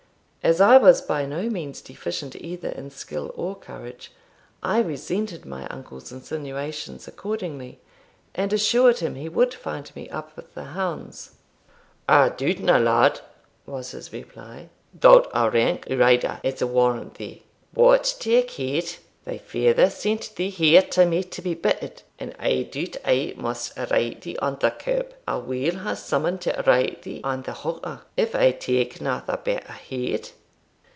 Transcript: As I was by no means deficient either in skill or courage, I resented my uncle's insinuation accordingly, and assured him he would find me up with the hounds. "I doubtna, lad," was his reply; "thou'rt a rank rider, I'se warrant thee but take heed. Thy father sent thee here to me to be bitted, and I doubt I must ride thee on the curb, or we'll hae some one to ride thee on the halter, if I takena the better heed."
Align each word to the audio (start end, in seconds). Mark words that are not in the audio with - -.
As 0.43 0.59
I 0.59 0.75
was 0.77 1.03
by 1.03 1.27
no 1.27 1.51
means 1.51 1.81
deficient 1.81 2.35
either 2.35 2.69
in 2.69 2.89
skill 2.89 3.31
or 3.35 3.55
courage, 3.55 4.11
I 4.63 4.79
resented 4.81 5.45
my 5.45 5.67
uncle's 5.67 6.11
insinuation 6.11 6.99
accordingly, 7.05 7.79
and 8.33 8.51
assured 8.51 8.99
him 9.01 9.13
he 9.13 9.29
would 9.29 9.53
find 9.53 9.95
me 9.95 10.09
up 10.09 10.35
with 10.35 10.55
the 10.55 10.63
hounds. 10.73 11.33
"I 12.09 12.29
doubtna, 12.29 12.79
lad," 12.83 13.21
was 13.67 13.91
his 13.91 14.11
reply; 14.11 14.69
"thou'rt 14.99 15.27
a 15.31 15.47
rank 15.51 15.85
rider, 15.91 16.39
I'se 16.43 16.63
warrant 16.63 17.13
thee 17.19 17.43
but 17.71 18.15
take 18.19 18.49
heed. 18.49 18.93
Thy 19.23 19.37
father 19.37 19.87
sent 19.91 20.35
thee 20.35 20.49
here 20.49 20.81
to 20.81 21.05
me 21.05 21.23
to 21.23 21.43
be 21.43 21.53
bitted, 21.53 22.01
and 22.17 22.33
I 22.39 22.63
doubt 22.63 22.97
I 23.05 23.35
must 23.37 23.77
ride 23.77 24.19
thee 24.21 24.35
on 24.37 24.57
the 24.59 24.71
curb, 24.71 25.13
or 25.27 25.39
we'll 25.41 25.77
hae 25.83 25.93
some 25.93 26.23
one 26.23 26.39
to 26.39 26.63
ride 26.65 27.03
thee 27.03 27.21
on 27.23 27.43
the 27.43 27.53
halter, 27.53 28.01
if 28.17 28.33
I 28.33 28.51
takena 28.53 29.23
the 29.27 29.37
better 29.37 29.73
heed." 29.73 30.31